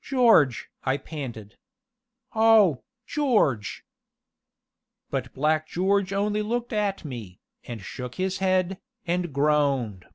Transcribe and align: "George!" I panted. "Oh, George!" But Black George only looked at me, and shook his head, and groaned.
"George!" 0.00 0.70
I 0.84 0.96
panted. 0.96 1.58
"Oh, 2.34 2.82
George!" 3.06 3.84
But 5.10 5.34
Black 5.34 5.66
George 5.68 6.10
only 6.10 6.40
looked 6.40 6.72
at 6.72 7.04
me, 7.04 7.38
and 7.64 7.82
shook 7.82 8.14
his 8.14 8.38
head, 8.38 8.78
and 9.06 9.30
groaned. 9.30 10.06